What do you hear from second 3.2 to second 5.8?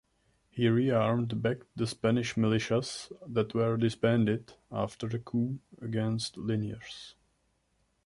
that were disbanded after the coup